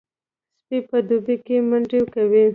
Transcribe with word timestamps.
سپي 0.63 0.77
په 0.89 0.97
دوبي 1.07 1.35
کې 1.45 1.55
منډې 1.69 2.01
کوي. 2.13 2.45